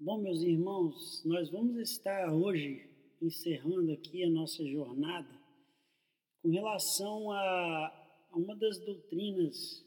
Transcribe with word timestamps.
Bom, 0.00 0.18
meus 0.18 0.42
irmãos, 0.42 1.24
nós 1.24 1.50
vamos 1.50 1.76
estar 1.76 2.32
hoje 2.32 2.88
encerrando 3.20 3.90
aqui 3.90 4.22
a 4.22 4.30
nossa 4.30 4.64
jornada 4.64 5.28
com 6.40 6.50
relação 6.50 7.32
a 7.32 8.28
uma 8.32 8.54
das 8.54 8.78
doutrinas 8.78 9.84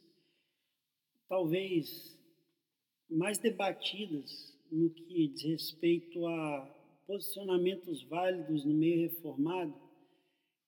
talvez 1.29 2.13
mais 3.09 3.37
debatidas 3.37 4.53
no 4.69 4.89
que 4.89 5.29
diz 5.29 5.43
respeito 5.43 6.27
a 6.27 6.65
posicionamentos 7.07 8.03
válidos 8.03 8.65
no 8.65 8.73
meio 8.73 9.07
reformado, 9.07 9.73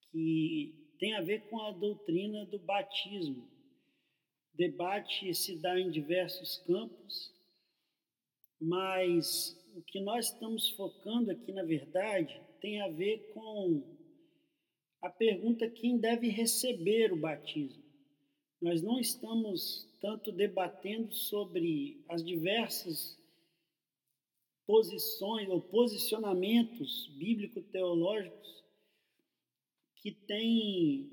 que 0.10 0.74
tem 0.98 1.16
a 1.16 1.22
ver 1.22 1.42
com 1.50 1.60
a 1.60 1.72
doutrina 1.72 2.46
do 2.46 2.60
batismo. 2.60 3.46
Debate 4.54 5.34
se 5.34 5.58
dá 5.58 5.78
em 5.78 5.92
diversos 5.92 6.60
campos, 6.60 7.33
mas 8.64 9.60
o 9.76 9.82
que 9.82 10.00
nós 10.00 10.28
estamos 10.28 10.70
focando 10.70 11.32
aqui, 11.32 11.52
na 11.52 11.64
verdade, 11.64 12.42
tem 12.62 12.82
a 12.82 12.88
ver 12.88 13.34
com 13.34 13.84
a 15.02 15.10
pergunta 15.10 15.70
quem 15.70 15.98
deve 15.98 16.30
receber 16.30 17.12
o 17.12 17.20
batismo. 17.20 17.84
Nós 18.62 18.82
não 18.82 19.00
estamos 19.00 19.86
tanto 20.00 20.32
debatendo 20.32 21.14
sobre 21.14 22.02
as 22.08 22.24
diversas 22.24 23.20
posições 24.66 25.50
ou 25.50 25.60
posicionamentos 25.60 27.10
bíblico-teológicos 27.18 28.64
que 29.98 30.12
têm 30.12 31.12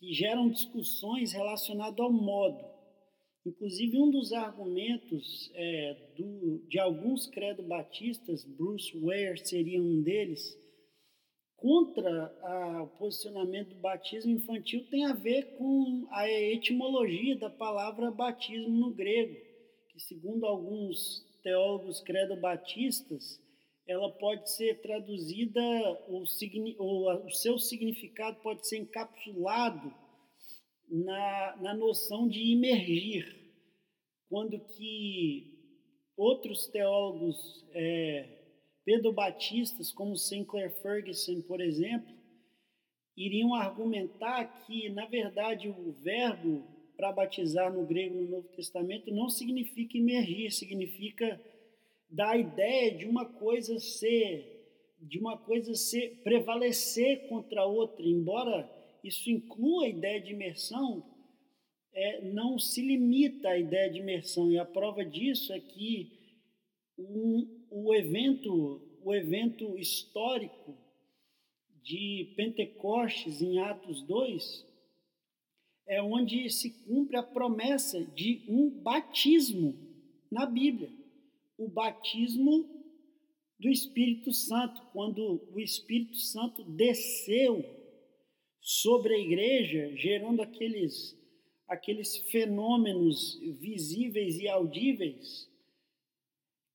que 0.00 0.12
geram 0.12 0.48
discussões 0.50 1.32
relacionadas 1.32 1.98
ao 1.98 2.12
modo 2.12 2.77
Inclusive, 3.48 3.98
um 3.98 4.10
dos 4.10 4.30
argumentos 4.34 5.50
é, 5.54 5.96
do, 6.14 6.58
de 6.68 6.78
alguns 6.78 7.26
credo 7.26 7.62
batistas, 7.62 8.44
Bruce 8.44 8.94
Ware 9.00 9.38
seria 9.38 9.80
um 9.80 10.02
deles, 10.02 10.54
contra 11.56 12.26
a, 12.42 12.82
o 12.82 12.88
posicionamento 12.98 13.70
do 13.70 13.80
batismo 13.80 14.32
infantil 14.32 14.86
tem 14.90 15.06
a 15.06 15.14
ver 15.14 15.56
com 15.56 16.06
a 16.10 16.30
etimologia 16.30 17.36
da 17.36 17.48
palavra 17.48 18.10
batismo 18.10 18.68
no 18.68 18.92
grego, 18.92 19.34
que, 19.88 19.98
segundo 19.98 20.44
alguns 20.44 21.26
teólogos 21.42 22.02
credo-batistas, 22.02 23.40
ela 23.86 24.10
pode 24.10 24.50
ser 24.54 24.82
traduzida, 24.82 25.62
o, 26.06 26.22
o, 26.78 27.26
o 27.26 27.30
seu 27.30 27.58
significado 27.58 28.38
pode 28.42 28.68
ser 28.68 28.76
encapsulado 28.76 29.90
na, 30.86 31.56
na 31.62 31.74
noção 31.74 32.28
de 32.28 32.52
imergir 32.52 33.37
quando 34.28 34.58
que 34.60 35.58
outros 36.16 36.66
teólogos 36.66 37.64
é, 37.72 38.28
pedobatistas, 38.84 39.92
como 39.92 40.16
Sinclair 40.16 40.70
Ferguson, 40.82 41.40
por 41.42 41.60
exemplo, 41.60 42.12
iriam 43.16 43.54
argumentar 43.54 44.64
que, 44.64 44.88
na 44.90 45.06
verdade, 45.06 45.68
o 45.68 45.92
verbo 45.92 46.64
para 46.96 47.12
batizar 47.12 47.72
no 47.72 47.86
grego 47.86 48.20
no 48.20 48.28
Novo 48.28 48.48
Testamento 48.48 49.12
não 49.14 49.28
significa 49.28 49.96
emergir, 49.96 50.50
significa 50.50 51.40
dar 52.10 52.30
a 52.30 52.38
ideia 52.38 52.96
de 52.96 53.06
uma 53.06 53.24
coisa 53.24 53.78
ser 53.78 54.56
de 55.00 55.18
uma 55.18 55.36
coisa 55.38 55.74
ser 55.74 56.20
prevalecer 56.24 57.28
contra 57.28 57.64
outra, 57.64 58.04
embora 58.04 58.68
isso 59.04 59.30
inclua 59.30 59.84
a 59.84 59.88
ideia 59.88 60.20
de 60.20 60.32
imersão, 60.32 61.04
é, 61.98 62.22
não 62.22 62.60
se 62.60 62.80
limita 62.80 63.48
à 63.48 63.58
ideia 63.58 63.90
de 63.90 63.98
imersão, 63.98 64.52
e 64.52 64.56
a 64.56 64.64
prova 64.64 65.04
disso 65.04 65.52
é 65.52 65.58
que 65.58 66.12
um, 66.96 67.66
o, 67.70 67.92
evento, 67.92 68.80
o 69.02 69.12
evento 69.12 69.76
histórico 69.76 70.76
de 71.82 72.32
Pentecostes, 72.36 73.42
em 73.42 73.58
Atos 73.58 74.00
2, 74.02 74.64
é 75.88 76.00
onde 76.00 76.48
se 76.50 76.70
cumpre 76.84 77.16
a 77.16 77.22
promessa 77.22 78.04
de 78.04 78.44
um 78.48 78.70
batismo 78.70 79.74
na 80.30 80.46
Bíblia. 80.46 80.92
O 81.56 81.68
batismo 81.68 82.64
do 83.58 83.68
Espírito 83.68 84.30
Santo, 84.32 84.80
quando 84.92 85.42
o 85.52 85.58
Espírito 85.58 86.16
Santo 86.16 86.62
desceu 86.62 87.64
sobre 88.60 89.14
a 89.14 89.18
igreja, 89.18 89.96
gerando 89.96 90.42
aqueles 90.42 91.17
aqueles 91.68 92.16
fenômenos 92.16 93.38
visíveis 93.60 94.38
e 94.38 94.48
audíveis 94.48 95.48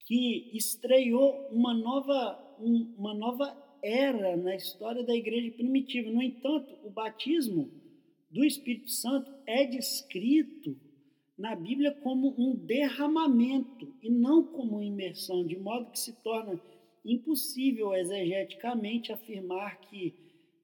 que 0.05 0.51
estreou 0.53 1.47
uma 1.49 1.73
nova, 1.73 2.55
uma 2.59 3.13
nova 3.13 3.57
era 3.81 4.37
na 4.37 4.55
história 4.55 5.03
da 5.03 5.15
igreja 5.15 5.51
primitiva. 5.51 6.11
No 6.11 6.21
entanto, 6.21 6.73
o 6.83 6.89
batismo 6.89 7.71
do 8.29 8.43
Espírito 8.43 8.91
Santo 8.91 9.31
é 9.45 9.65
descrito 9.65 10.77
na 11.37 11.55
Bíblia 11.55 11.91
como 12.03 12.33
um 12.37 12.55
derramamento 12.55 13.93
e 14.01 14.09
não 14.09 14.43
como 14.43 14.81
imersão, 14.81 15.45
de 15.45 15.57
modo 15.57 15.91
que 15.91 15.99
se 15.99 16.13
torna 16.21 16.59
impossível 17.03 17.93
exegeticamente 17.93 19.11
afirmar 19.11 19.79
que 19.81 20.13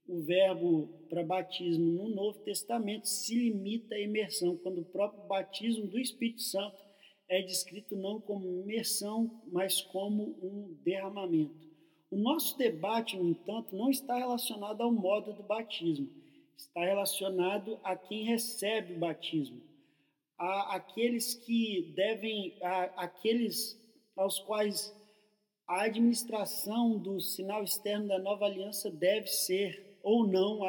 o 0.09 0.23
verbo 0.23 0.89
para 1.07 1.23
batismo 1.23 1.85
no 1.85 2.09
Novo 2.09 2.39
Testamento 2.39 3.07
se 3.07 3.35
limita 3.35 3.93
à 3.93 3.99
imersão, 3.99 4.57
quando 4.57 4.81
o 4.81 4.85
próprio 4.85 5.21
batismo 5.27 5.85
do 5.85 5.99
Espírito 5.99 6.41
Santo 6.41 6.83
é 7.27 7.43
descrito 7.43 7.95
não 7.95 8.19
como 8.19 8.61
imersão, 8.63 9.39
mas 9.51 9.83
como 9.83 10.35
um 10.41 10.75
derramamento. 10.83 11.69
O 12.09 12.17
nosso 12.17 12.57
debate, 12.57 13.15
no 13.15 13.29
entanto, 13.29 13.75
não 13.75 13.91
está 13.91 14.17
relacionado 14.17 14.81
ao 14.81 14.91
modo 14.91 15.31
do 15.31 15.43
batismo, 15.43 16.09
está 16.57 16.83
relacionado 16.83 17.79
a 17.83 17.95
quem 17.95 18.23
recebe 18.23 18.95
o 18.95 18.99
batismo, 18.99 19.61
a 20.39 20.75
aqueles 20.75 21.35
que 21.35 21.93
devem, 21.95 22.57
a, 22.63 23.03
aqueles 23.03 23.79
aos 24.17 24.39
quais 24.39 24.91
a 25.67 25.83
administração 25.83 26.97
do 26.97 27.21
sinal 27.21 27.63
externo 27.63 28.07
da 28.07 28.17
nova 28.17 28.45
aliança 28.45 28.89
deve 28.89 29.27
ser 29.27 29.88
ou 30.03 30.25
não 30.25 30.61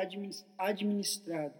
administrado. 0.59 1.55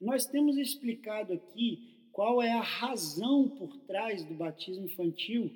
Nós 0.00 0.26
temos 0.26 0.56
explicado 0.56 1.32
aqui 1.32 2.08
qual 2.12 2.42
é 2.42 2.52
a 2.52 2.62
razão 2.62 3.48
por 3.48 3.76
trás 3.80 4.24
do 4.24 4.34
batismo 4.34 4.86
infantil 4.86 5.50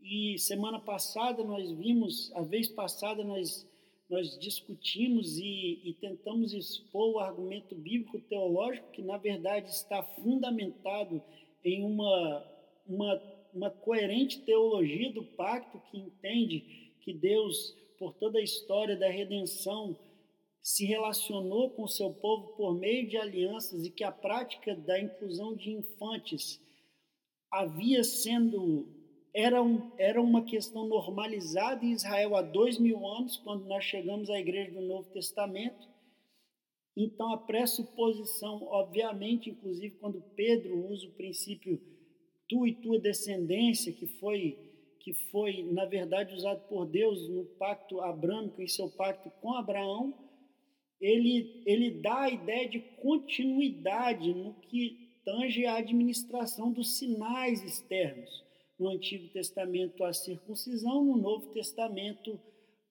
e 0.00 0.38
semana 0.38 0.78
passada 0.78 1.42
nós 1.44 1.70
vimos, 1.72 2.32
a 2.34 2.42
vez 2.42 2.68
passada 2.68 3.22
nós 3.24 3.66
nós 4.08 4.38
discutimos 4.38 5.36
e, 5.36 5.82
e 5.84 5.92
tentamos 6.00 6.54
expor 6.54 7.16
o 7.16 7.18
argumento 7.18 7.74
bíblico 7.74 8.18
teológico 8.20 8.90
que 8.90 9.02
na 9.02 9.18
verdade 9.18 9.68
está 9.68 10.02
fundamentado 10.02 11.22
em 11.62 11.84
uma, 11.84 12.44
uma, 12.86 13.22
uma 13.52 13.70
coerente 13.70 14.40
teologia 14.40 15.12
do 15.12 15.22
pacto 15.22 15.78
que 15.90 15.98
entende 15.98 16.60
que 17.02 17.12
Deus, 17.12 17.76
por 17.98 18.14
toda 18.14 18.38
a 18.38 18.42
história 18.42 18.96
da 18.96 19.10
redenção, 19.10 19.94
se 20.68 20.84
relacionou 20.84 21.70
com 21.70 21.88
seu 21.88 22.12
povo 22.12 22.48
por 22.48 22.74
meio 22.74 23.08
de 23.08 23.16
alianças 23.16 23.86
e 23.86 23.90
que 23.90 24.04
a 24.04 24.12
prática 24.12 24.76
da 24.76 25.00
inclusão 25.00 25.56
de 25.56 25.70
infantes 25.70 26.60
havia 27.50 28.04
sendo 28.04 28.86
era, 29.32 29.62
um, 29.62 29.90
era 29.96 30.20
uma 30.20 30.44
questão 30.44 30.86
normalizada 30.86 31.82
em 31.86 31.92
Israel 31.92 32.36
há 32.36 32.42
dois 32.42 32.78
mil 32.78 33.06
anos, 33.06 33.38
quando 33.38 33.64
nós 33.64 33.82
chegamos 33.82 34.28
à 34.28 34.38
igreja 34.38 34.72
do 34.72 34.82
Novo 34.82 35.08
Testamento. 35.10 35.88
Então, 36.94 37.32
a 37.32 37.38
pressuposição, 37.38 38.62
obviamente, 38.64 39.48
inclusive 39.48 39.96
quando 39.96 40.20
Pedro 40.36 40.86
usa 40.90 41.06
o 41.06 41.12
princípio 41.12 41.80
tu 42.46 42.66
e 42.66 42.74
tua 42.74 42.98
descendência, 42.98 43.90
que 43.90 44.06
foi, 44.06 44.58
que 45.00 45.14
foi 45.30 45.62
na 45.62 45.86
verdade, 45.86 46.34
usado 46.34 46.68
por 46.68 46.84
Deus 46.84 47.26
no 47.30 47.46
pacto 47.58 48.02
abrâmico, 48.02 48.60
em 48.60 48.68
seu 48.68 48.90
pacto 48.90 49.30
com 49.40 49.54
Abraão, 49.54 50.27
ele, 51.00 51.62
ele 51.64 51.90
dá 52.00 52.22
a 52.22 52.30
ideia 52.30 52.68
de 52.68 52.80
continuidade 53.00 54.34
no 54.34 54.54
que 54.54 55.08
tange 55.24 55.66
a 55.66 55.76
administração 55.76 56.72
dos 56.72 56.96
sinais 56.96 57.62
externos. 57.62 58.44
No 58.78 58.88
Antigo 58.88 59.28
Testamento, 59.28 60.04
a 60.04 60.12
circuncisão, 60.12 61.04
no 61.04 61.16
Novo 61.16 61.52
Testamento, 61.52 62.40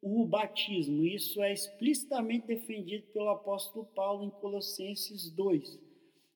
o 0.01 0.25
batismo. 0.25 1.05
Isso 1.05 1.41
é 1.41 1.51
explicitamente 1.51 2.47
defendido 2.47 3.07
pelo 3.13 3.29
apóstolo 3.29 3.85
Paulo 3.95 4.23
em 4.23 4.29
Colossenses 4.29 5.31
2. 5.31 5.79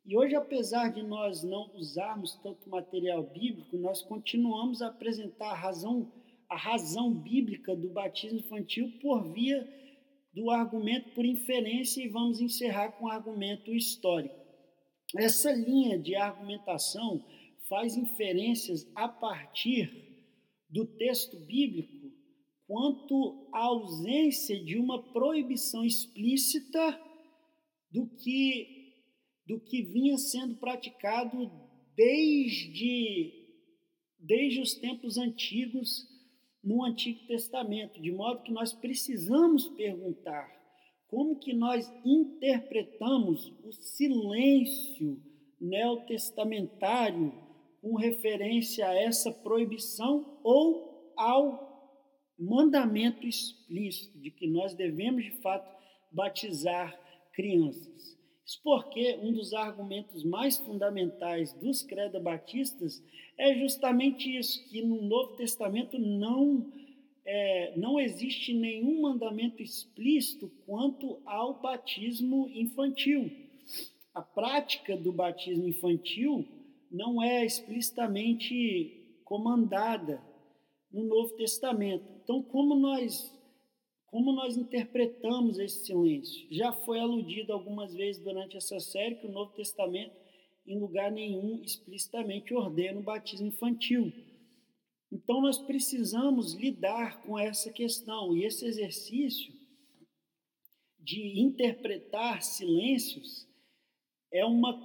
E 0.05 0.17
hoje, 0.17 0.35
apesar 0.35 0.91
de 0.91 1.03
nós 1.03 1.43
não 1.43 1.69
usarmos 1.75 2.35
tanto 2.41 2.69
material 2.69 3.23
bíblico, 3.23 3.77
nós 3.77 4.01
continuamos 4.01 4.81
a 4.81 4.87
apresentar 4.87 5.51
a 5.51 5.55
razão, 5.55 6.11
a 6.49 6.57
razão 6.57 7.13
bíblica 7.13 7.75
do 7.75 7.89
batismo 7.89 8.39
infantil 8.39 8.91
por 8.99 9.31
via 9.31 9.67
do 10.33 10.49
argumento 10.49 11.09
por 11.13 11.25
inferência 11.25 12.01
e 12.03 12.07
vamos 12.07 12.39
encerrar 12.39 12.93
com 12.93 13.05
o 13.05 13.09
argumento 13.09 13.73
histórico. 13.73 14.35
Essa 15.15 15.51
linha 15.51 15.99
de 15.99 16.15
argumentação 16.15 17.25
faz 17.67 17.95
inferências 17.95 18.89
a 18.95 19.07
partir 19.07 19.91
do 20.69 20.85
texto 20.85 21.37
bíblico 21.37 22.11
quanto 22.65 23.49
à 23.51 23.65
ausência 23.65 24.57
de 24.63 24.77
uma 24.77 25.11
proibição 25.11 25.83
explícita 25.83 26.99
do 27.91 28.07
que 28.07 28.79
do 29.45 29.59
que 29.59 29.81
vinha 29.81 30.17
sendo 30.17 30.55
praticado 30.55 31.51
desde 31.95 33.33
desde 34.17 34.61
os 34.61 34.75
tempos 34.75 35.17
antigos 35.17 36.07
no 36.63 36.83
Antigo 36.83 37.25
Testamento, 37.27 38.01
de 38.01 38.11
modo 38.11 38.43
que 38.43 38.51
nós 38.51 38.73
precisamos 38.73 39.67
perguntar 39.69 40.61
como 41.07 41.39
que 41.39 41.53
nós 41.53 41.91
interpretamos 42.05 43.53
o 43.63 43.71
silêncio 43.71 45.21
neotestamentário 45.59 47.33
com 47.81 47.95
referência 47.95 48.87
a 48.87 48.93
essa 48.93 49.31
proibição 49.31 50.39
ou 50.43 51.13
ao 51.17 51.71
mandamento 52.39 53.27
explícito 53.27 54.17
de 54.19 54.31
que 54.31 54.47
nós 54.47 54.73
devemos 54.73 55.23
de 55.23 55.31
fato 55.41 55.69
batizar 56.11 56.99
crianças. 57.33 58.17
Isso 58.51 58.59
porque 58.65 59.17
um 59.21 59.31
dos 59.31 59.53
argumentos 59.53 60.25
mais 60.25 60.57
fundamentais 60.57 61.53
dos 61.53 61.83
credo-batistas 61.83 63.01
é 63.37 63.55
justamente 63.55 64.37
isso, 64.37 64.69
que 64.69 64.81
no 64.81 65.01
Novo 65.03 65.37
Testamento 65.37 65.97
não, 65.97 66.69
é, 67.23 67.73
não 67.77 67.97
existe 67.97 68.53
nenhum 68.53 69.03
mandamento 69.03 69.63
explícito 69.63 70.51
quanto 70.65 71.21
ao 71.25 71.61
batismo 71.61 72.49
infantil. 72.53 73.31
A 74.13 74.21
prática 74.21 74.97
do 74.97 75.13
batismo 75.13 75.65
infantil 75.65 76.45
não 76.91 77.23
é 77.23 77.45
explicitamente 77.45 79.21
comandada 79.23 80.21
no 80.91 81.05
Novo 81.05 81.37
Testamento. 81.37 82.03
Então, 82.21 82.43
como 82.43 82.75
nós 82.75 83.33
como 84.11 84.33
nós 84.33 84.57
interpretamos 84.57 85.57
esse 85.57 85.85
silêncio? 85.85 86.45
Já 86.51 86.73
foi 86.73 86.99
aludido 86.99 87.53
algumas 87.53 87.93
vezes 87.93 88.21
durante 88.21 88.57
essa 88.57 88.77
série 88.81 89.15
que 89.15 89.25
o 89.25 89.31
Novo 89.31 89.53
Testamento, 89.53 90.13
em 90.67 90.77
lugar 90.77 91.09
nenhum, 91.09 91.63
explicitamente 91.63 92.53
ordena 92.53 92.99
o 92.99 93.03
batismo 93.03 93.47
infantil. 93.47 94.11
Então, 95.09 95.41
nós 95.41 95.57
precisamos 95.57 96.53
lidar 96.53 97.21
com 97.23 97.39
essa 97.39 97.71
questão 97.71 98.35
e 98.35 98.43
esse 98.43 98.65
exercício 98.65 99.53
de 100.99 101.39
interpretar 101.39 102.43
silêncios 102.43 103.47
é 104.31 104.45
uma, 104.45 104.77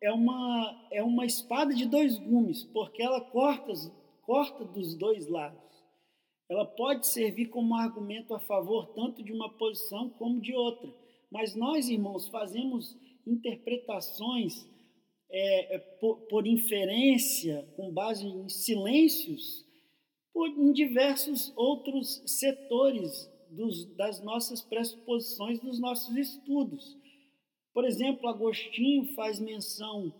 é 0.00 0.12
uma, 0.12 0.88
é 0.92 1.02
uma 1.02 1.26
espada 1.26 1.74
de 1.74 1.84
dois 1.84 2.16
gumes, 2.16 2.62
porque 2.64 3.02
ela 3.02 3.20
corta, 3.20 3.72
corta 4.22 4.64
dos 4.64 4.94
dois 4.94 5.26
lados 5.28 5.68
ela 6.48 6.64
pode 6.64 7.06
servir 7.06 7.46
como 7.46 7.74
argumento 7.74 8.34
a 8.34 8.40
favor 8.40 8.94
tanto 8.94 9.22
de 9.22 9.32
uma 9.32 9.50
posição 9.56 10.08
como 10.10 10.40
de 10.40 10.54
outra. 10.54 10.92
Mas 11.30 11.54
nós, 11.54 11.88
irmãos, 11.88 12.28
fazemos 12.28 12.96
interpretações 13.26 14.66
é, 15.30 15.76
é 15.76 15.78
por, 15.78 16.20
por, 16.28 16.46
inferência, 16.46 17.68
com 17.76 17.92
base 17.92 18.26
em 18.26 18.48
silêncios, 18.48 19.62
por, 20.32 20.48
em 20.48 20.72
diversos 20.72 21.52
outros 21.54 22.22
setores 22.26 23.30
dos, 23.50 23.84
das 23.94 24.22
nossas 24.24 24.62
pressuposições, 24.62 25.60
dos 25.60 25.78
nossos 25.78 26.16
estudos. 26.16 26.96
Por 27.74 27.84
exemplo, 27.84 28.26
Agostinho 28.26 29.14
faz 29.14 29.38
menção 29.38 30.14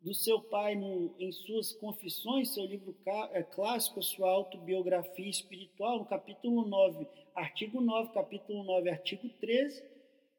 do 0.00 0.14
seu 0.14 0.40
pai 0.40 0.74
no, 0.74 1.14
em 1.18 1.30
suas 1.30 1.72
confissões, 1.72 2.54
seu 2.54 2.64
livro 2.64 2.96
é, 3.32 3.42
clássico, 3.42 4.02
sua 4.02 4.30
autobiografia 4.30 5.28
espiritual, 5.28 5.98
no 5.98 6.06
capítulo 6.06 6.66
9, 6.66 7.06
artigo 7.34 7.80
9, 7.80 8.12
capítulo 8.14 8.64
9, 8.64 8.88
artigo 8.88 9.28
13, 9.40 9.82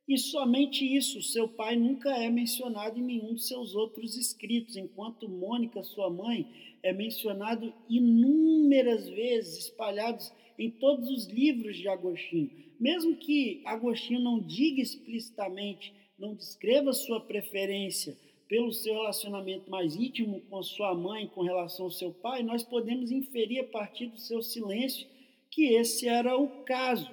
e 0.07 0.17
somente 0.17 0.83
isso, 0.83 1.21
seu 1.21 1.47
pai 1.47 1.75
nunca 1.75 2.09
é 2.09 2.29
mencionado 2.29 2.97
em 2.97 3.03
nenhum 3.03 3.35
de 3.35 3.43
seus 3.43 3.75
outros 3.75 4.17
escritos, 4.17 4.75
enquanto 4.75 5.29
Mônica, 5.29 5.83
sua 5.83 6.09
mãe, 6.09 6.47
é 6.81 6.91
mencionado 6.91 7.71
inúmeras 7.87 9.07
vezes, 9.07 9.65
espalhados 9.65 10.33
em 10.57 10.71
todos 10.71 11.07
os 11.07 11.27
livros 11.27 11.77
de 11.77 11.87
Agostinho. 11.87 12.49
Mesmo 12.79 13.15
que 13.15 13.61
Agostinho 13.63 14.19
não 14.19 14.39
diga 14.39 14.81
explicitamente, 14.81 15.93
não 16.17 16.33
descreva 16.33 16.91
sua 16.93 17.21
preferência 17.21 18.17
pelo 18.51 18.73
seu 18.73 18.95
relacionamento 18.95 19.71
mais 19.71 19.95
íntimo 19.95 20.41
com 20.49 20.61
sua 20.61 20.93
mãe, 20.93 21.25
com 21.25 21.41
relação 21.41 21.85
ao 21.85 21.91
seu 21.91 22.11
pai, 22.11 22.43
nós 22.43 22.61
podemos 22.61 23.09
inferir 23.09 23.61
a 23.61 23.67
partir 23.69 24.07
do 24.07 24.19
seu 24.19 24.43
silêncio 24.43 25.07
que 25.49 25.67
esse 25.67 26.05
era 26.05 26.37
o 26.37 26.49
caso. 26.65 27.09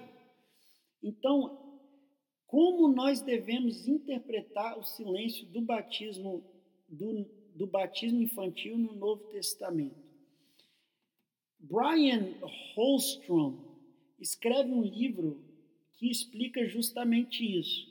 Então, 1.00 1.56
como 2.44 2.88
nós 2.88 3.20
devemos 3.20 3.86
interpretar 3.86 4.76
o 4.80 4.82
silêncio 4.82 5.46
do 5.46 5.60
batismo 5.60 6.42
do, 6.88 7.24
do 7.54 7.68
batismo 7.68 8.20
infantil 8.20 8.76
no 8.76 8.96
Novo 8.96 9.22
Testamento? 9.30 9.94
Brian 11.60 12.34
Holstrom 12.74 13.58
escreve 14.18 14.72
um 14.72 14.82
livro 14.82 15.40
que 15.98 16.10
explica 16.10 16.66
justamente 16.66 17.44
isso. 17.44 17.86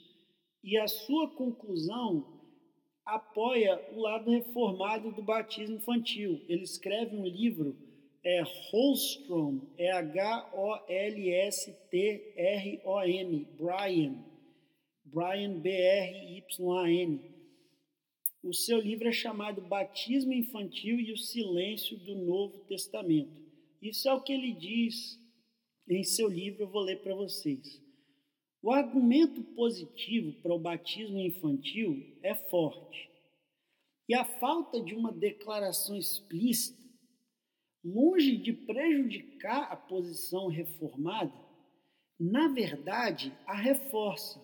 E 0.61 0.77
a 0.77 0.85
sua 0.89 1.29
conclusão 1.29 2.36
apoia 3.07 3.81
o 3.94 4.01
lado 4.01 4.30
reformado 4.30 5.12
do 5.12 5.24
batismo 5.24 5.77
infantil. 5.77 6.44
Ele 6.50 6.63
escreve 6.63 7.15
um 7.15 7.25
livro, 7.25 7.75
é 8.24 8.44
Holstrom, 8.69 9.62
é 9.77 9.92
H-O-L-S-T-R-O-M, 9.92 10.77
Brian, 13.57 14.24
Brian 15.06 15.59
B-R-Y-A-N. 15.59 17.38
O 18.44 18.54
seu 18.54 18.80
livro 18.80 19.07
é 19.07 19.12
chamado 19.12 19.62
Batismo 19.62 20.33
Infantil 20.33 21.00
e 21.00 21.13
o 21.13 21.18
Silêncio 21.18 21.98
do 21.98 22.13
Novo 22.15 22.59
Testamento. 22.65 23.31
Isso 23.81 24.07
é 24.09 24.13
o 24.13 24.21
que 24.21 24.33
ele 24.33 24.51
diz 24.54 25.18
em 25.89 26.04
seu 26.04 26.27
livro, 26.27 26.63
eu 26.63 26.68
vou 26.68 26.81
ler 26.81 27.01
para 27.01 27.15
vocês. 27.15 27.81
O 28.62 28.71
argumento 28.71 29.44
positivo 29.56 30.33
para 30.42 30.54
o 30.54 30.59
batismo 30.59 31.19
infantil 31.19 32.18
é 32.24 32.33
forte. 32.33 33.09
E 34.09 34.15
a 34.15 34.25
falta 34.25 34.81
de 34.81 34.95
uma 34.95 35.12
declaração 35.12 35.95
explícita, 35.95 36.81
longe 37.83 38.38
de 38.38 38.54
prejudicar 38.54 39.71
a 39.71 39.76
posição 39.76 40.47
reformada, 40.47 41.33
na 42.19 42.47
verdade 42.47 43.31
a 43.45 43.56
reforça. 43.56 44.44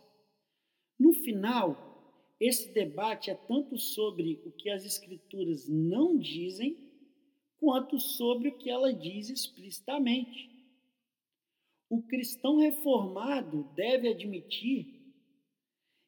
No 0.99 1.13
final, 1.13 1.93
esse 2.39 2.73
debate 2.73 3.31
é 3.31 3.35
tanto 3.35 3.77
sobre 3.77 4.41
o 4.45 4.51
que 4.51 4.69
as 4.69 4.85
Escrituras 4.85 5.67
não 5.67 6.17
dizem, 6.17 6.77
quanto 7.57 7.99
sobre 7.99 8.49
o 8.49 8.57
que 8.57 8.69
ela 8.69 8.93
diz 8.93 9.29
explicitamente. 9.29 10.52
O 11.93 12.01
cristão 12.01 12.57
reformado 12.57 13.65
deve 13.75 14.09
admitir 14.09 14.99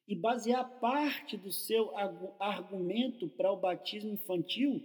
e 0.08 0.16
basear 0.16 0.80
parte 0.80 1.36
do 1.36 1.52
seu 1.52 1.96
argumento 2.40 3.28
para 3.28 3.52
o 3.52 3.60
batismo 3.60 4.10
infantil 4.10 4.82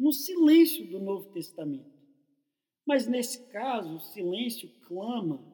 no 0.00 0.14
silêncio 0.14 0.90
do 0.90 0.98
Novo 0.98 1.30
Testamento. 1.30 1.92
Mas 2.86 3.06
nesse 3.06 3.46
caso, 3.50 3.96
o 3.96 4.00
silêncio 4.00 4.66
clama 4.88 5.44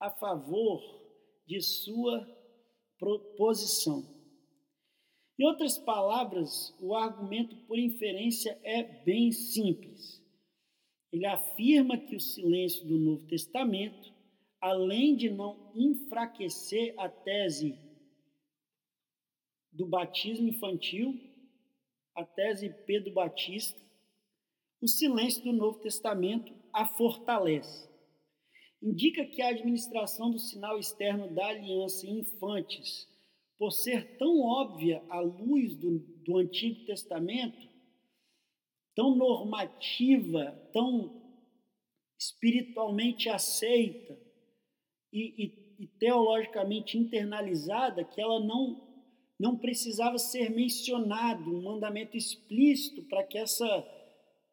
a 0.00 0.10
favor 0.10 0.82
de 1.46 1.60
sua 1.60 2.26
posição. 3.36 4.02
Em 5.38 5.46
outras 5.46 5.78
palavras, 5.78 6.76
o 6.80 6.96
argumento 6.96 7.54
por 7.68 7.78
inferência 7.78 8.58
é 8.64 8.82
bem 9.04 9.30
simples. 9.30 10.19
Ele 11.12 11.26
afirma 11.26 11.98
que 11.98 12.14
o 12.14 12.20
silêncio 12.20 12.86
do 12.86 12.96
Novo 12.96 13.26
Testamento, 13.26 14.12
além 14.60 15.16
de 15.16 15.28
não 15.28 15.72
enfraquecer 15.74 16.94
a 16.98 17.08
tese 17.08 17.76
do 19.72 19.86
batismo 19.86 20.48
infantil, 20.48 21.18
a 22.14 22.24
tese 22.24 22.68
Pedro 22.86 23.12
Batista, 23.12 23.80
o 24.80 24.88
silêncio 24.88 25.42
do 25.42 25.52
Novo 25.52 25.78
Testamento 25.80 26.52
a 26.72 26.86
fortalece. 26.86 27.88
Indica 28.82 29.26
que 29.26 29.42
a 29.42 29.48
administração 29.48 30.30
do 30.30 30.38
sinal 30.38 30.78
externo 30.78 31.32
da 31.34 31.48
aliança 31.48 32.06
em 32.06 32.20
infantes, 32.20 33.06
por 33.58 33.72
ser 33.72 34.16
tão 34.16 34.40
óbvia 34.40 35.02
à 35.10 35.20
luz 35.20 35.74
do, 35.74 35.98
do 35.98 36.38
Antigo 36.38 36.84
Testamento, 36.86 37.69
tão 39.00 39.16
normativa, 39.16 40.52
tão 40.74 41.22
espiritualmente 42.18 43.30
aceita 43.30 44.14
e, 45.10 45.42
e, 45.42 45.84
e 45.84 45.86
teologicamente 45.98 46.98
internalizada 46.98 48.04
que 48.04 48.20
ela 48.20 48.38
não 48.38 48.90
não 49.38 49.56
precisava 49.56 50.18
ser 50.18 50.50
mencionado 50.50 51.50
um 51.50 51.62
mandamento 51.62 52.14
explícito 52.14 53.02
para 53.04 53.24
que 53.24 53.38
essa 53.38 53.64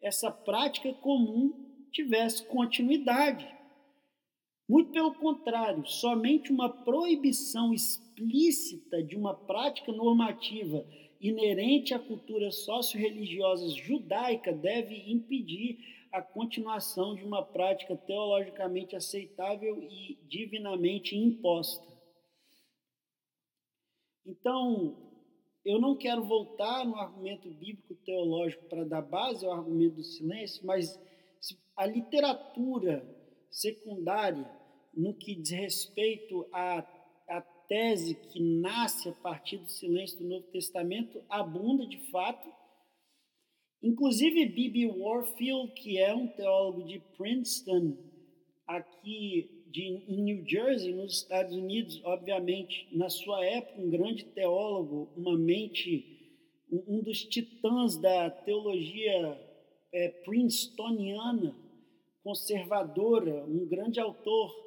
essa 0.01 0.31
prática 0.31 0.93
comum 0.93 1.51
tivesse 1.91 2.47
continuidade. 2.47 3.45
Muito 4.69 4.93
pelo 4.93 5.13
contrário, 5.15 5.85
somente 5.85 6.53
uma 6.53 6.69
proibição 6.69 7.73
explícita 7.73 9.03
de 9.03 9.17
uma 9.17 9.33
prática 9.33 9.91
normativa 9.91 10.87
inerente 11.19 11.93
à 11.93 11.99
cultura 11.99 12.51
socio-religiosa 12.51 13.69
judaica 13.69 14.53
deve 14.53 14.95
impedir 15.11 15.79
a 16.11 16.21
continuação 16.21 17.15
de 17.15 17.23
uma 17.23 17.43
prática 17.43 17.95
teologicamente 17.95 18.95
aceitável 18.95 19.81
e 19.83 20.17
divinamente 20.27 21.15
imposta. 21.15 21.85
Então, 24.25 24.95
eu 25.63 25.79
não 25.79 25.95
quero 25.95 26.23
voltar 26.23 26.85
no 26.85 26.95
argumento 26.95 27.49
bíblico 27.49 27.95
teológico 27.95 28.65
para 28.65 28.85
dar 28.85 29.01
base 29.01 29.45
ao 29.45 29.51
argumento 29.51 29.95
do 29.95 30.03
silêncio, 30.03 30.65
mas 30.65 30.99
a 31.75 31.85
literatura 31.85 33.05
secundária, 33.49 34.49
no 34.93 35.13
que 35.13 35.35
diz 35.35 35.51
respeito 35.51 36.47
à, 36.51 36.79
à 37.29 37.41
tese 37.67 38.15
que 38.15 38.39
nasce 38.39 39.09
a 39.09 39.13
partir 39.13 39.57
do 39.57 39.69
silêncio 39.69 40.19
do 40.19 40.27
Novo 40.27 40.47
Testamento, 40.47 41.23
abunda 41.29 41.85
de 41.85 41.97
fato. 42.09 42.47
Inclusive, 43.81 44.45
Bibi 44.45 44.87
Warfield, 44.87 45.73
que 45.73 45.99
é 45.99 46.13
um 46.13 46.27
teólogo 46.27 46.83
de 46.83 46.99
Princeton, 47.17 47.97
aqui 48.65 49.63
de, 49.67 49.83
em 49.83 50.21
New 50.23 50.45
Jersey, 50.47 50.93
nos 50.93 51.21
Estados 51.21 51.55
Unidos, 51.55 52.01
obviamente, 52.03 52.87
na 52.91 53.09
sua 53.09 53.43
época, 53.45 53.81
um 53.81 53.89
grande 53.89 54.25
teólogo, 54.25 55.09
uma 55.15 55.37
mente, 55.37 56.15
um 56.71 57.01
dos 57.01 57.23
titãs 57.23 57.97
da 57.97 58.29
teologia 58.29 59.39
é, 59.93 60.09
princetoniana, 60.25 61.55
conservadora, 62.23 63.45
um 63.45 63.65
grande 63.67 63.99
autor 63.99 64.66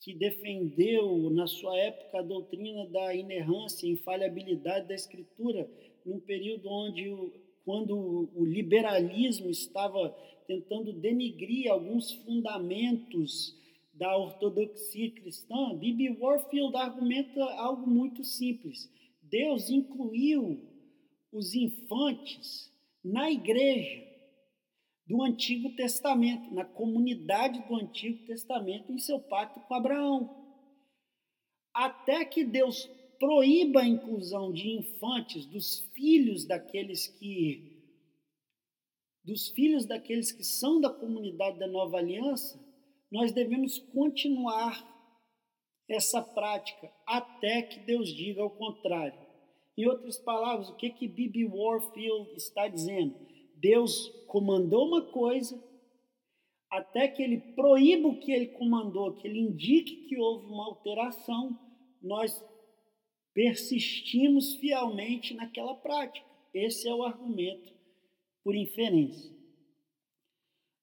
que 0.00 0.14
defendeu 0.14 1.30
na 1.30 1.46
sua 1.46 1.76
época 1.76 2.18
a 2.18 2.22
doutrina 2.22 2.86
da 2.86 3.14
inerrância 3.14 3.86
e 3.86 3.92
infalibilidade 3.92 4.88
da 4.88 4.94
escritura, 4.94 5.68
num 6.04 6.20
período 6.20 6.68
onde 6.68 7.32
quando 7.64 8.30
o 8.34 8.44
liberalismo 8.44 9.50
estava 9.50 10.16
tentando 10.46 10.92
denigrir 10.92 11.70
alguns 11.70 12.12
fundamentos 12.12 13.54
da 13.92 14.16
ortodoxia 14.16 15.10
cristã, 15.10 15.74
Bibi 15.74 16.16
Warfield 16.18 16.74
argumenta 16.76 17.44
algo 17.56 17.86
muito 17.86 18.24
simples. 18.24 18.90
Deus 19.20 19.68
incluiu 19.68 20.60
os 21.32 21.54
infantes 21.54 22.72
na 23.04 23.30
igreja 23.30 24.07
do 25.08 25.22
Antigo 25.22 25.74
Testamento, 25.74 26.52
na 26.52 26.66
comunidade 26.66 27.66
do 27.66 27.76
Antigo 27.76 28.26
Testamento, 28.26 28.92
em 28.92 28.98
seu 28.98 29.18
pacto 29.18 29.58
com 29.60 29.74
Abraão. 29.74 30.36
Até 31.72 32.26
que 32.26 32.44
Deus 32.44 32.86
proíba 33.18 33.80
a 33.80 33.88
inclusão 33.88 34.52
de 34.52 34.68
infantes, 34.68 35.46
dos 35.46 35.80
filhos 35.94 36.44
daqueles 36.44 37.06
que 37.06 37.76
dos 39.24 39.48
filhos 39.48 39.84
daqueles 39.84 40.32
que 40.32 40.42
são 40.42 40.80
da 40.80 40.88
comunidade 40.88 41.58
da 41.58 41.66
Nova 41.66 41.98
Aliança, 41.98 42.58
nós 43.10 43.30
devemos 43.30 43.78
continuar 43.78 44.86
essa 45.86 46.22
prática 46.22 46.90
até 47.06 47.60
que 47.60 47.80
Deus 47.80 48.08
diga 48.08 48.42
o 48.42 48.50
contrário. 48.50 49.18
Em 49.76 49.86
outras 49.86 50.18
palavras, 50.18 50.70
o 50.70 50.76
que 50.76 50.88
que 50.90 51.06
Bibi 51.06 51.44
Warfield 51.44 52.34
está 52.36 52.68
dizendo? 52.68 53.14
Deus 53.60 54.08
comandou 54.26 54.86
uma 54.86 55.02
coisa, 55.02 55.62
até 56.70 57.08
que 57.08 57.22
ele 57.22 57.38
proíba 57.54 58.08
o 58.08 58.18
que 58.18 58.30
ele 58.30 58.48
comandou, 58.48 59.14
que 59.14 59.26
ele 59.26 59.40
indique 59.40 60.06
que 60.06 60.18
houve 60.18 60.46
uma 60.46 60.66
alteração, 60.66 61.58
nós 62.02 62.44
persistimos 63.32 64.54
fielmente 64.56 65.34
naquela 65.34 65.74
prática. 65.74 66.26
Esse 66.52 66.88
é 66.88 66.94
o 66.94 67.02
argumento 67.02 67.72
por 68.44 68.54
inferência. 68.54 69.36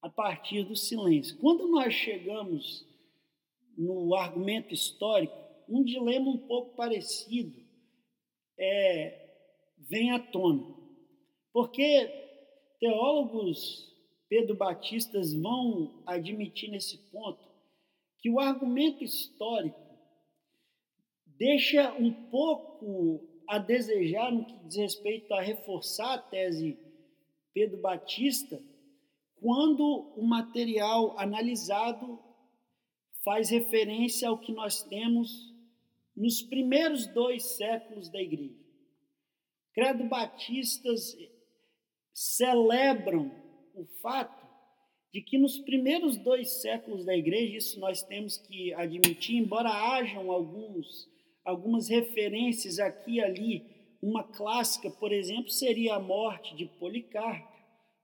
A 0.02 0.10
partir 0.10 0.64
do 0.64 0.76
silêncio. 0.76 1.38
Quando 1.38 1.68
nós 1.68 1.94
chegamos 1.94 2.86
no 3.78 4.14
argumento 4.16 4.74
histórico, 4.74 5.36
um 5.68 5.84
dilema 5.84 6.30
um 6.30 6.38
pouco 6.38 6.76
parecido 6.76 7.60
é, 8.58 9.36
vem 9.78 10.12
à 10.12 10.20
tona. 10.20 10.76
Porque 11.52 12.25
Teólogos 12.80 13.94
Pedro 14.28 14.56
Batistas 14.56 15.34
vão 15.34 16.04
admitir 16.06 16.70
nesse 16.70 16.98
ponto 17.12 17.48
que 18.20 18.30
o 18.30 18.40
argumento 18.40 19.04
histórico 19.04 19.80
deixa 21.26 21.94
um 21.94 22.12
pouco 22.30 23.28
a 23.48 23.60
desejar 23.60 24.32
no 24.32 24.46
que 24.46 24.58
diz 24.66 24.78
respeito 24.78 25.34
a 25.34 25.42
reforçar 25.42 26.16
a 26.16 26.18
tese 26.18 26.78
Pedro 27.54 27.80
Batista, 27.80 28.62
quando 29.40 30.14
o 30.18 30.26
material 30.26 31.18
analisado 31.18 32.20
faz 33.24 33.50
referência 33.50 34.28
ao 34.28 34.38
que 34.38 34.52
nós 34.52 34.84
temos 34.84 35.54
nos 36.16 36.42
primeiros 36.42 37.08
dois 37.08 37.44
séculos 37.56 38.10
da 38.10 38.22
igreja. 38.22 38.60
Credo 39.74 40.06
Batistas 40.06 41.16
celebram 42.16 43.30
o 43.76 43.86
fato 44.02 44.46
de 45.12 45.22
que 45.22 45.38
nos 45.38 45.60
primeiros 45.60 46.16
dois 46.18 46.62
séculos 46.62 47.06
da 47.06 47.16
igreja, 47.16 47.58
isso 47.58 47.80
nós 47.80 48.02
temos 48.02 48.38
que 48.38 48.74
admitir, 48.74 49.36
embora 49.36 49.70
hajam 49.70 50.32
alguns, 50.32 51.10
algumas 51.44 51.90
referências 51.90 52.80
aqui 52.80 53.16
e 53.16 53.22
ali, 53.22 53.66
uma 54.02 54.24
clássica, 54.24 54.90
por 54.90 55.12
exemplo, 55.12 55.50
seria 55.50 55.96
a 55.96 56.00
morte 56.00 56.56
de 56.56 56.66
Policarpo, 56.66 57.54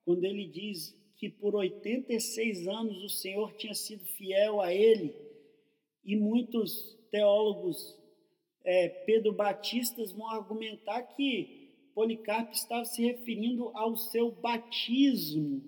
quando 0.03 0.25
ele 0.25 0.45
diz 0.45 0.93
que 1.15 1.29
por 1.29 1.55
86 1.55 2.67
anos 2.67 3.03
o 3.03 3.09
Senhor 3.09 3.53
tinha 3.53 3.73
sido 3.73 4.03
fiel 4.05 4.59
a 4.59 4.73
ele, 4.73 5.15
e 6.03 6.17
muitos 6.17 6.97
teólogos 7.11 7.97
é, 8.65 8.89
Pedro 9.05 9.31
Batistas 9.31 10.11
vão 10.11 10.27
argumentar 10.29 11.01
que 11.03 11.60
Policarpo 11.93 12.51
estava 12.53 12.85
se 12.85 13.03
referindo 13.03 13.69
ao 13.75 13.95
seu 13.95 14.31
batismo, 14.31 15.61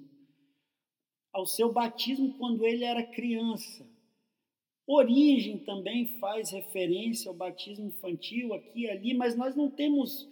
ao 1.32 1.46
seu 1.46 1.72
batismo 1.72 2.38
quando 2.38 2.66
ele 2.66 2.84
era 2.84 3.04
criança. 3.04 3.88
Origem 4.86 5.60
também 5.60 6.20
faz 6.20 6.52
referência 6.52 7.30
ao 7.30 7.36
batismo 7.36 7.88
infantil 7.88 8.54
aqui 8.54 8.82
e 8.82 8.90
ali, 8.90 9.14
mas 9.14 9.36
nós 9.36 9.56
não 9.56 9.70
temos 9.70 10.32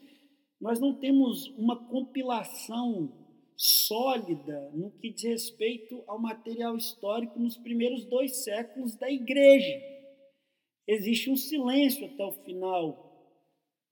nós 0.60 0.80
não 0.80 0.94
temos 0.94 1.48
uma 1.58 1.88
compilação 1.88 3.12
sólida 3.58 4.70
no 4.76 4.92
que 4.92 5.12
diz 5.12 5.24
respeito 5.24 6.04
ao 6.06 6.22
material 6.22 6.78
histórico 6.78 7.40
nos 7.40 7.58
primeiros 7.58 8.06
dois 8.06 8.44
séculos 8.44 8.96
da 8.96 9.10
igreja. 9.10 9.74
Existe 10.88 11.32
um 11.32 11.36
silêncio 11.36 12.06
até 12.06 12.24
o 12.24 12.34
final 12.44 13.12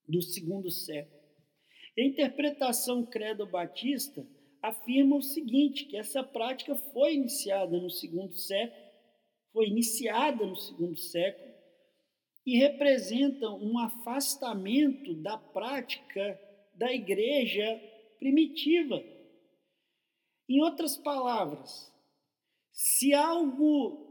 do 0.08 0.22
segundo 0.22 0.70
século. 0.70 1.19
A 2.00 2.02
interpretação 2.02 3.06
credo 3.06 3.46
batista 3.46 4.26
afirma 4.62 5.18
o 5.18 5.22
seguinte, 5.22 5.84
que 5.84 5.98
essa 5.98 6.24
prática 6.24 6.74
foi 6.94 7.16
iniciada 7.16 7.78
no 7.78 7.90
segundo 7.90 8.38
século, 8.38 8.90
foi 9.52 9.68
iniciada 9.68 10.46
no 10.46 10.56
segundo 10.56 10.98
século 10.98 11.54
e 12.46 12.58
representa 12.58 13.50
um 13.50 13.78
afastamento 13.78 15.14
da 15.16 15.38
prática 15.38 16.40
da 16.74 16.90
igreja 16.94 17.68
primitiva. 18.18 19.04
Em 20.48 20.62
outras 20.62 20.96
palavras, 20.96 21.94
se 22.72 23.14
algo 23.14 24.08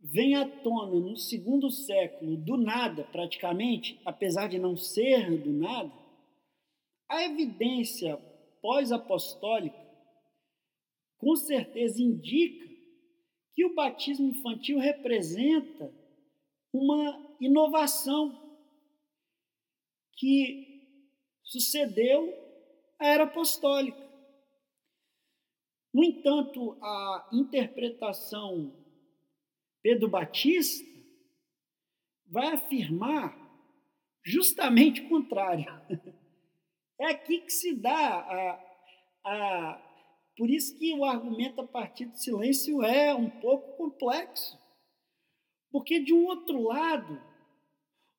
vem 0.00 0.36
à 0.36 0.48
tona 0.48 0.98
no 0.98 1.16
segundo 1.18 1.70
século 1.70 2.38
do 2.38 2.56
nada, 2.56 3.04
praticamente, 3.04 4.00
apesar 4.06 4.48
de 4.48 4.58
não 4.58 4.74
ser 4.74 5.36
do 5.36 5.52
nada, 5.52 6.00
a 7.10 7.24
evidência 7.24 8.16
pós-apostólica 8.62 9.76
com 11.18 11.34
certeza 11.34 12.00
indica 12.00 12.70
que 13.52 13.64
o 13.66 13.74
batismo 13.74 14.28
infantil 14.28 14.78
representa 14.78 15.92
uma 16.72 17.36
inovação 17.40 18.38
que 20.16 20.86
sucedeu 21.42 22.32
à 22.98 23.06
era 23.06 23.24
apostólica. 23.24 24.08
No 25.92 26.04
entanto, 26.04 26.78
a 26.80 27.28
interpretação 27.32 28.72
Pedro 29.82 30.08
Batista 30.08 30.88
vai 32.26 32.54
afirmar 32.54 33.36
justamente 34.24 35.00
o 35.00 35.08
contrário. 35.08 35.66
É 37.00 37.06
aqui 37.06 37.40
que 37.40 37.50
se 37.50 37.74
dá 37.74 37.96
a, 37.96 38.60
a. 39.24 39.86
Por 40.36 40.50
isso 40.50 40.78
que 40.78 40.94
o 40.94 41.04
argumento 41.04 41.60
a 41.62 41.66
partir 41.66 42.04
do 42.04 42.16
silêncio 42.16 42.82
é 42.82 43.14
um 43.14 43.30
pouco 43.30 43.76
complexo. 43.78 44.58
Porque 45.72 45.98
de 45.98 46.12
um 46.12 46.26
outro 46.26 46.62
lado, 46.62 47.20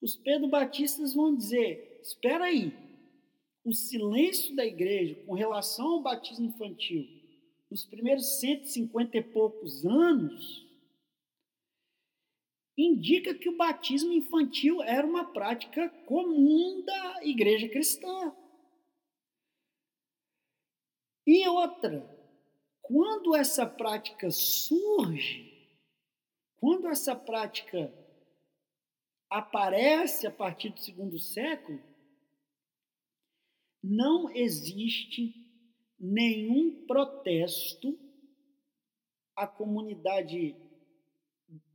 os 0.01 0.15
Pedro 0.15 0.47
Batistas 0.47 1.13
vão 1.13 1.35
dizer: 1.35 1.99
espera 2.01 2.45
aí, 2.45 2.73
o 3.63 3.71
silêncio 3.71 4.55
da 4.55 4.65
igreja 4.65 5.15
com 5.25 5.35
relação 5.35 5.85
ao 5.85 6.01
batismo 6.01 6.47
infantil 6.47 7.05
nos 7.69 7.85
primeiros 7.85 8.39
150 8.39 9.17
e 9.17 9.21
poucos 9.21 9.85
anos 9.85 10.67
indica 12.75 13.33
que 13.35 13.47
o 13.47 13.55
batismo 13.55 14.11
infantil 14.11 14.81
era 14.81 15.05
uma 15.05 15.25
prática 15.25 15.87
comum 16.05 16.83
da 16.83 17.19
igreja 17.23 17.69
cristã. 17.69 18.35
E 21.33 21.47
outra, 21.47 22.05
quando 22.81 23.33
essa 23.33 23.65
prática 23.65 24.29
surge, 24.29 25.65
quando 26.57 26.89
essa 26.89 27.15
prática 27.15 27.89
aparece 29.29 30.27
a 30.27 30.31
partir 30.31 30.71
do 30.71 30.81
segundo 30.81 31.17
século, 31.17 31.81
não 33.81 34.29
existe 34.31 35.33
nenhum 35.97 36.85
protesto 36.85 37.97
à 39.33 39.47
comunidade, 39.47 40.53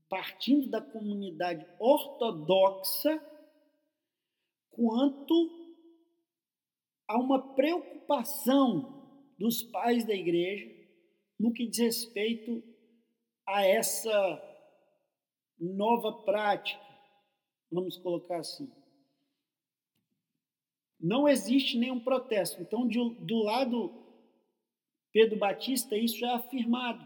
partindo 0.07 0.69
da 0.69 0.83
comunidade 0.83 1.67
ortodoxa, 1.81 3.25
quanto 4.69 5.51
a 7.09 7.17
uma 7.17 7.55
preocupação 7.55 8.96
dos 9.39 9.63
pais 9.63 10.05
da 10.05 10.15
igreja 10.15 10.71
no 11.39 11.53
que 11.53 11.67
diz 11.67 11.79
respeito 11.79 12.63
a 13.47 13.65
essa 13.65 14.43
nova 15.59 16.13
prática, 16.25 16.81
vamos 17.71 17.97
colocar 17.99 18.39
assim. 18.39 18.71
Não 20.99 21.29
existe 21.29 21.79
nenhum 21.79 22.01
protesto. 22.01 22.61
Então, 22.61 22.89
de, 22.89 22.99
do 23.21 23.43
lado 23.43 23.93
Pedro 25.13 25.39
Batista, 25.39 25.97
isso 25.97 26.25
é 26.25 26.35
afirmado. 26.35 27.05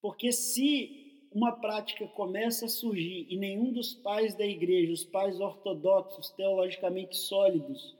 Porque 0.00 0.32
se 0.32 1.28
uma 1.32 1.52
prática 1.52 2.06
começa 2.08 2.66
a 2.66 2.68
surgir 2.68 3.26
e 3.28 3.36
nenhum 3.36 3.72
dos 3.72 3.94
pais 3.94 4.34
da 4.34 4.46
igreja, 4.46 4.92
os 4.92 5.04
pais 5.04 5.40
ortodoxos, 5.40 6.30
teologicamente 6.30 7.16
sólidos, 7.16 7.96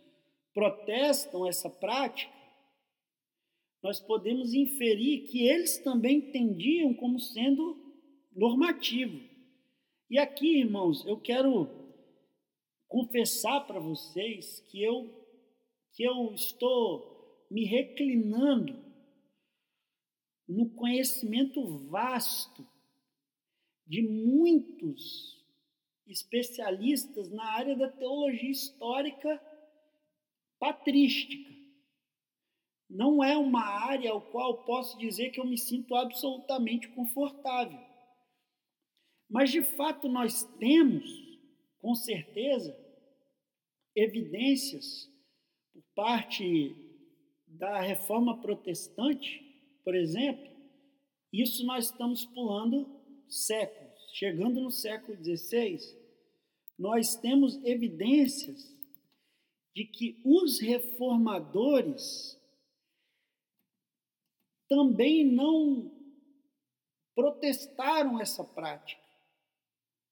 protestam 0.52 1.46
essa 1.46 1.68
prática, 1.68 2.32
nós 3.84 4.00
podemos 4.00 4.54
inferir 4.54 5.26
que 5.26 5.46
eles 5.46 5.76
também 5.76 6.16
entendiam 6.16 6.94
como 6.94 7.20
sendo 7.20 7.78
normativo. 8.34 9.20
E 10.08 10.18
aqui, 10.18 10.60
irmãos, 10.60 11.04
eu 11.04 11.20
quero 11.20 11.68
confessar 12.88 13.60
para 13.66 13.78
vocês 13.78 14.60
que 14.70 14.82
eu 14.82 15.22
que 15.92 16.02
eu 16.02 16.32
estou 16.32 17.46
me 17.50 17.66
reclinando 17.66 18.82
no 20.48 20.70
conhecimento 20.70 21.62
vasto 21.86 22.66
de 23.86 24.00
muitos 24.00 25.44
especialistas 26.06 27.30
na 27.30 27.44
área 27.52 27.76
da 27.76 27.88
teologia 27.88 28.50
histórica 28.50 29.40
patrística. 30.58 31.63
Não 32.94 33.24
é 33.24 33.36
uma 33.36 33.64
área 33.64 34.12
ao 34.12 34.20
qual 34.20 34.62
posso 34.64 34.96
dizer 34.96 35.30
que 35.30 35.40
eu 35.40 35.44
me 35.44 35.58
sinto 35.58 35.96
absolutamente 35.96 36.86
confortável. 36.90 37.80
Mas 39.28 39.50
de 39.50 39.62
fato 39.62 40.08
nós 40.08 40.44
temos, 40.60 41.04
com 41.80 41.92
certeza, 41.96 42.72
evidências 43.96 45.10
por 45.72 45.82
parte 45.96 46.76
da 47.48 47.80
reforma 47.80 48.40
protestante, 48.40 49.42
por 49.82 49.96
exemplo, 49.96 50.48
isso 51.32 51.66
nós 51.66 51.86
estamos 51.86 52.24
pulando 52.24 52.88
séculos. 53.28 53.84
Chegando 54.12 54.60
no 54.60 54.70
século 54.70 55.18
XVI, 55.18 55.80
nós 56.78 57.16
temos 57.16 57.56
evidências 57.64 58.72
de 59.74 59.84
que 59.84 60.22
os 60.24 60.60
reformadores 60.60 62.40
também 64.68 65.24
não 65.24 65.90
protestaram 67.14 68.20
essa 68.20 68.42
prática. 68.44 69.02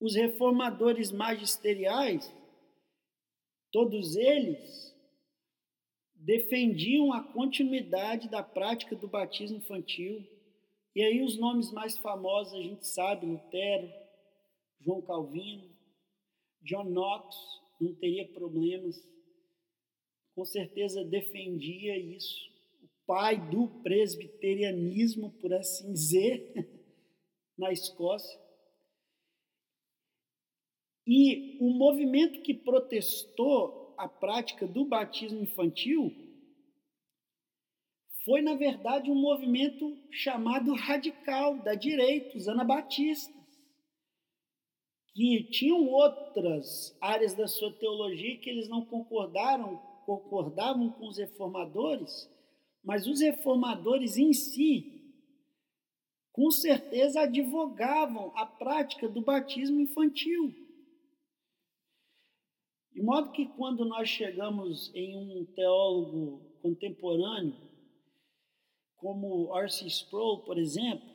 Os 0.00 0.14
reformadores 0.14 1.10
magisteriais 1.10 2.32
Todos 3.72 4.16
eles 4.16 4.94
defendiam 6.14 7.10
a 7.10 7.24
continuidade 7.24 8.28
da 8.28 8.42
prática 8.42 8.94
do 8.94 9.08
batismo 9.08 9.56
infantil. 9.56 10.22
E 10.94 11.02
aí 11.02 11.22
os 11.22 11.38
nomes 11.38 11.72
mais 11.72 11.96
famosos 11.96 12.52
a 12.52 12.62
gente 12.62 12.86
sabe, 12.86 13.24
Lutero, 13.24 13.90
João 14.78 15.00
Calvino, 15.00 15.74
John 16.60 16.84
Knox, 16.84 17.34
não 17.80 17.94
teria 17.94 18.28
problemas. 18.28 19.02
Com 20.34 20.44
certeza 20.44 21.02
defendia 21.02 21.96
isso. 21.96 22.51
Pai 23.12 23.36
do 23.36 23.68
presbiterianismo, 23.82 25.32
por 25.32 25.52
assim 25.52 25.92
dizer, 25.92 26.50
na 27.58 27.70
Escócia. 27.70 28.40
E 31.06 31.58
o 31.60 31.74
movimento 31.74 32.40
que 32.40 32.54
protestou 32.54 33.94
a 33.98 34.08
prática 34.08 34.66
do 34.66 34.86
batismo 34.86 35.42
infantil 35.42 36.10
foi, 38.24 38.40
na 38.40 38.54
verdade, 38.54 39.10
um 39.10 39.20
movimento 39.20 39.94
chamado 40.10 40.72
radical, 40.72 41.58
da 41.58 41.74
direita, 41.74 42.38
os 42.38 42.48
anabatistas, 42.48 43.36
que 45.12 45.50
tinham 45.50 45.86
outras 45.86 46.96
áreas 46.98 47.34
da 47.34 47.46
sua 47.46 47.74
teologia 47.74 48.38
que 48.38 48.48
eles 48.48 48.70
não 48.70 48.86
concordaram, 48.86 49.76
concordavam 50.06 50.90
com 50.92 51.08
os 51.08 51.18
reformadores, 51.18 52.32
mas 52.82 53.06
os 53.06 53.20
reformadores 53.20 54.16
em 54.16 54.32
si, 54.32 55.00
com 56.32 56.50
certeza, 56.50 57.22
advogavam 57.22 58.32
a 58.36 58.46
prática 58.46 59.08
do 59.08 59.22
batismo 59.22 59.80
infantil. 59.80 60.54
De 62.92 63.02
modo 63.02 63.32
que 63.32 63.46
quando 63.56 63.84
nós 63.84 64.08
chegamos 64.08 64.94
em 64.94 65.16
um 65.16 65.44
teólogo 65.54 66.58
contemporâneo, 66.60 67.56
como 68.96 69.54
R.C. 69.56 69.86
Sproul, 69.86 70.44
por 70.44 70.58
exemplo, 70.58 71.10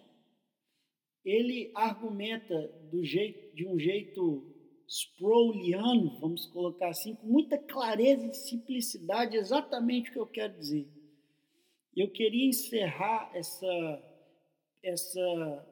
ele 1.24 1.72
argumenta 1.76 2.56
jeito, 3.04 3.56
de 3.56 3.68
um 3.68 3.78
jeito 3.78 4.54
Sprouliano, 4.88 6.18
vamos 6.20 6.46
colocar 6.48 6.90
assim, 6.90 7.16
com 7.16 7.28
muita 7.28 7.58
clareza 7.58 8.26
e 8.26 8.34
simplicidade, 8.34 9.36
exatamente 9.36 10.10
o 10.10 10.14
que 10.14 10.20
eu 10.20 10.28
quero 10.28 10.58
dizer. 10.58 10.88
Eu 12.00 12.12
queria 12.12 12.48
encerrar 12.48 13.32
essa, 13.34 14.04
essa, 14.84 15.68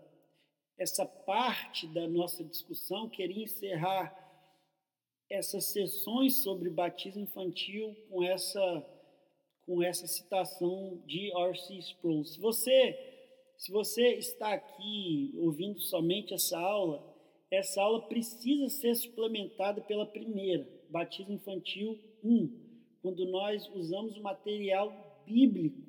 essa 0.76 1.06
parte 1.06 1.86
da 1.94 2.08
nossa 2.08 2.44
discussão, 2.44 3.08
queria 3.08 3.44
encerrar 3.44 4.12
essas 5.30 5.72
sessões 5.72 6.42
sobre 6.42 6.72
batismo 6.72 7.22
infantil 7.22 7.96
com 8.10 8.24
essa 8.24 8.92
com 9.68 9.84
essa 9.84 10.08
citação 10.08 11.04
de 11.06 11.32
R.C. 11.32 11.78
Sproul. 11.78 12.26
Se 12.26 12.40
você 12.40 13.54
se 13.60 13.72
você 13.72 14.16
está 14.16 14.54
aqui 14.54 15.32
ouvindo 15.38 15.80
somente 15.80 16.34
essa 16.34 16.58
aula, 16.58 17.04
essa 17.52 17.80
aula 17.84 18.08
precisa 18.08 18.68
ser 18.70 18.96
suplementada 18.96 19.80
pela 19.82 20.08
primeira, 20.08 20.68
batismo 20.90 21.34
infantil 21.34 22.00
1, 22.24 23.00
quando 23.04 23.26
nós 23.30 23.68
usamos 23.76 24.18
o 24.18 24.24
material 24.24 25.24
bíblico 25.28 25.85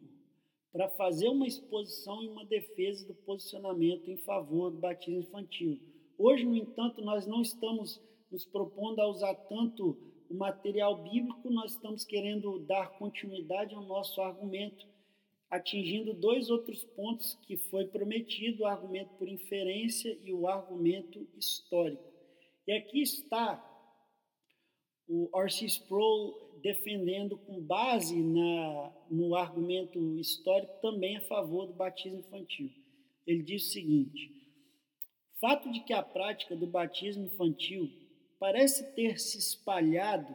para 0.77 0.91
fazer 0.91 1.31
uma 1.31 1.47
exposição 1.47 2.23
e 2.23 2.29
uma 2.29 2.45
defesa 2.45 3.07
do 3.07 3.15
posicionamento 3.15 4.11
em 4.11 4.19
favor 4.19 4.71
do 4.71 4.77
batismo 4.77 5.21
infantil. 5.21 5.81
Hoje, 6.19 6.45
no 6.45 6.55
entanto, 6.55 7.01
nós 7.01 7.27
não 7.27 7.41
estamos 7.41 7.99
nos 8.31 8.45
propondo 8.45 9.01
a 9.01 9.09
usar 9.09 9.35
tanto 9.35 9.97
o 10.29 10.35
material 10.35 11.03
bíblico, 11.03 11.49
nós 11.49 11.73
estamos 11.73 12.05
querendo 12.05 12.59
dar 12.59 12.91
continuidade 12.99 13.75
ao 13.75 13.85
nosso 13.85 14.21
argumento, 14.21 14.87
atingindo 15.49 16.13
dois 16.13 16.51
outros 16.51 16.85
pontos 16.85 17.39
que 17.47 17.57
foi 17.57 17.87
prometido, 17.87 18.65
o 18.65 18.67
argumento 18.67 19.15
por 19.15 19.29
inferência 19.31 20.19
e 20.23 20.31
o 20.35 20.47
argumento 20.47 21.27
histórico. 21.39 22.05
E 22.67 22.73
aqui 22.73 23.01
está 23.01 23.65
o 25.09 25.31
R.C. 25.41 25.65
Sproul 25.65 26.46
defendendo 26.63 27.37
com 27.39 27.61
base 27.61 28.17
na, 28.23 28.93
no 29.11 29.35
argumento 29.35 29.99
histórico 30.19 30.81
também 30.81 31.17
a 31.17 31.23
favor 31.23 31.67
do 31.67 31.75
batismo 31.75 32.21
infantil. 32.21 32.71
Ele 33.27 33.43
diz 33.43 33.67
o 33.67 33.73
seguinte: 33.73 34.31
fato 35.41 35.71
de 35.71 35.81
que 35.81 35.93
a 35.93 36.03
prática 36.03 36.57
do 36.57 36.67
batismo 36.67 37.27
infantil 37.27 37.91
parece 38.39 38.95
ter 38.95 39.19
se 39.19 39.39
espalhado 39.39 40.35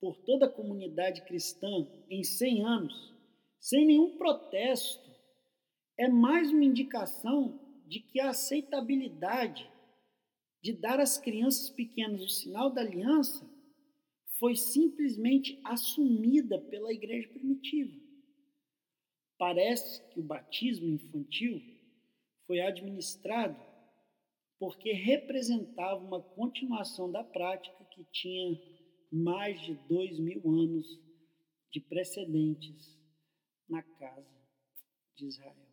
por 0.00 0.16
toda 0.18 0.46
a 0.46 0.52
comunidade 0.52 1.22
cristã 1.22 1.68
em 2.10 2.22
100 2.22 2.64
anos, 2.64 3.14
sem 3.58 3.86
nenhum 3.86 4.16
protesto, 4.16 5.04
é 5.98 6.08
mais 6.08 6.50
uma 6.50 6.64
indicação 6.64 7.58
de 7.86 8.00
que 8.00 8.20
a 8.20 8.30
aceitabilidade 8.30 9.68
de 10.62 10.72
dar 10.72 11.00
às 11.00 11.16
crianças 11.16 11.70
pequenas 11.70 12.20
o 12.22 12.28
sinal 12.28 12.70
da 12.70 12.80
aliança 12.80 13.48
foi 14.38 14.54
simplesmente 14.54 15.58
assumida 15.64 16.60
pela 16.60 16.92
igreja 16.92 17.28
primitiva. 17.28 17.94
Parece 19.38 20.02
que 20.10 20.20
o 20.20 20.24
batismo 20.24 20.88
infantil 20.88 21.60
foi 22.46 22.60
administrado 22.60 23.60
porque 24.58 24.92
representava 24.92 26.02
uma 26.02 26.22
continuação 26.22 27.10
da 27.10 27.22
prática 27.22 27.84
que 27.92 28.04
tinha 28.04 28.58
mais 29.12 29.60
de 29.60 29.74
dois 29.88 30.18
mil 30.18 30.40
anos 30.48 30.86
de 31.70 31.80
precedentes 31.80 32.98
na 33.68 33.82
casa 33.82 34.26
de 35.14 35.26
Israel. 35.26 35.65